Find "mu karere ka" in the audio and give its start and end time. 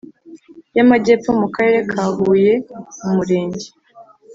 1.41-2.03